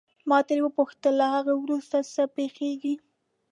[0.29, 2.93] ما ترې وپوښتل له هغه وروسته څه پېښیږي.